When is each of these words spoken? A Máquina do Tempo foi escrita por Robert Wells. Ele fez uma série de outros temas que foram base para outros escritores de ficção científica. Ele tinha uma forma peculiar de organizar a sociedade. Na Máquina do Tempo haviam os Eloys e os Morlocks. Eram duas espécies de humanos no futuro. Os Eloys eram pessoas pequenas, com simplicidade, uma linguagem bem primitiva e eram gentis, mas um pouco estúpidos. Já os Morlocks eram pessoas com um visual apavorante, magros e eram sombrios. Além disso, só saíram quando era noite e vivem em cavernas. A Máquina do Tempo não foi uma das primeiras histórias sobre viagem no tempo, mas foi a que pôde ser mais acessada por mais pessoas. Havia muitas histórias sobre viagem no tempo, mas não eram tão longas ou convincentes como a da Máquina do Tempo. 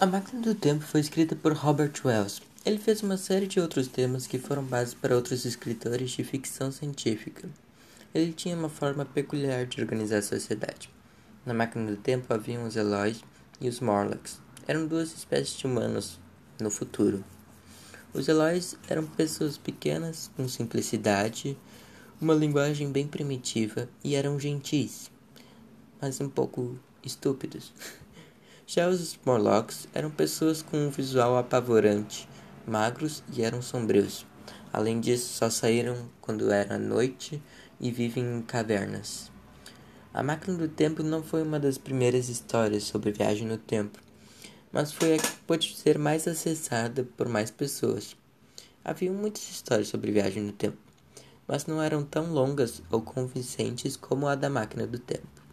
A 0.00 0.06
Máquina 0.06 0.40
do 0.40 0.54
Tempo 0.54 0.84
foi 0.84 1.00
escrita 1.00 1.34
por 1.34 1.52
Robert 1.52 1.92
Wells. 2.04 2.40
Ele 2.64 2.78
fez 2.78 3.02
uma 3.02 3.16
série 3.16 3.48
de 3.48 3.58
outros 3.58 3.88
temas 3.88 4.28
que 4.28 4.38
foram 4.38 4.62
base 4.62 4.94
para 4.94 5.16
outros 5.16 5.44
escritores 5.44 6.12
de 6.12 6.22
ficção 6.22 6.70
científica. 6.70 7.48
Ele 8.14 8.32
tinha 8.32 8.54
uma 8.54 8.68
forma 8.68 9.04
peculiar 9.04 9.66
de 9.66 9.80
organizar 9.80 10.18
a 10.18 10.22
sociedade. 10.22 10.88
Na 11.44 11.52
Máquina 11.52 11.90
do 11.90 11.96
Tempo 11.96 12.32
haviam 12.32 12.64
os 12.64 12.76
Eloys 12.76 13.24
e 13.60 13.68
os 13.68 13.80
Morlocks. 13.80 14.38
Eram 14.68 14.86
duas 14.86 15.12
espécies 15.12 15.58
de 15.58 15.66
humanos 15.66 16.20
no 16.60 16.70
futuro. 16.70 17.24
Os 18.14 18.28
Eloys 18.28 18.76
eram 18.88 19.04
pessoas 19.04 19.58
pequenas, 19.58 20.30
com 20.36 20.46
simplicidade, 20.46 21.58
uma 22.20 22.34
linguagem 22.34 22.92
bem 22.92 23.08
primitiva 23.08 23.88
e 24.04 24.14
eram 24.14 24.38
gentis, 24.38 25.10
mas 26.00 26.20
um 26.20 26.28
pouco 26.28 26.78
estúpidos. 27.02 27.72
Já 28.70 28.86
os 28.86 29.18
Morlocks 29.24 29.88
eram 29.94 30.10
pessoas 30.10 30.60
com 30.60 30.76
um 30.76 30.90
visual 30.90 31.38
apavorante, 31.38 32.28
magros 32.66 33.22
e 33.32 33.40
eram 33.40 33.62
sombrios. 33.62 34.26
Além 34.70 35.00
disso, 35.00 35.32
só 35.32 35.48
saíram 35.48 36.10
quando 36.20 36.52
era 36.52 36.78
noite 36.78 37.42
e 37.80 37.90
vivem 37.90 38.22
em 38.22 38.42
cavernas. 38.42 39.32
A 40.12 40.22
Máquina 40.22 40.58
do 40.58 40.68
Tempo 40.68 41.02
não 41.02 41.22
foi 41.22 41.42
uma 41.42 41.58
das 41.58 41.78
primeiras 41.78 42.28
histórias 42.28 42.82
sobre 42.82 43.10
viagem 43.10 43.48
no 43.48 43.56
tempo, 43.56 43.98
mas 44.70 44.92
foi 44.92 45.14
a 45.14 45.16
que 45.16 45.32
pôde 45.46 45.74
ser 45.74 45.98
mais 45.98 46.28
acessada 46.28 47.08
por 47.16 47.26
mais 47.26 47.50
pessoas. 47.50 48.14
Havia 48.84 49.10
muitas 49.10 49.48
histórias 49.48 49.88
sobre 49.88 50.12
viagem 50.12 50.42
no 50.42 50.52
tempo, 50.52 50.76
mas 51.46 51.64
não 51.64 51.82
eram 51.82 52.04
tão 52.04 52.34
longas 52.34 52.82
ou 52.90 53.00
convincentes 53.00 53.96
como 53.96 54.26
a 54.26 54.34
da 54.34 54.50
Máquina 54.50 54.86
do 54.86 54.98
Tempo. 54.98 55.47